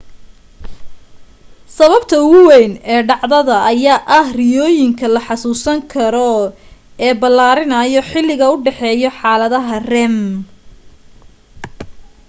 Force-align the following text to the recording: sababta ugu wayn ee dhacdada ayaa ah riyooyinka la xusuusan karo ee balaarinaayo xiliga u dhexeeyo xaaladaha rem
sababta 1.77 2.15
ugu 2.25 2.39
wayn 2.51 2.73
ee 2.93 3.01
dhacdada 3.09 3.55
ayaa 3.71 4.05
ah 4.17 4.27
riyooyinka 4.39 5.05
la 5.13 5.21
xusuusan 5.27 5.79
karo 5.93 6.33
ee 7.05 7.13
balaarinaayo 7.21 8.01
xiliga 8.09 8.45
u 8.53 8.55
dhexeeyo 8.65 9.09
xaaladaha 9.19 9.75
rem 9.91 10.15